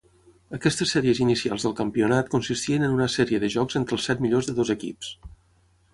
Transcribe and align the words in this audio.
Aquestes 0.57 0.93
sèries 0.95 1.19
inicials 1.25 1.65
del 1.67 1.75
campionat 1.81 2.33
consistien 2.35 2.85
en 2.89 2.97
una 2.97 3.09
sèrie 3.19 3.43
de 3.45 3.53
jocs 3.57 3.81
entre 3.81 3.99
els 3.99 4.09
set 4.11 4.25
millors 4.27 4.51
de 4.51 4.57
dos 4.61 4.77
equips. 4.79 5.17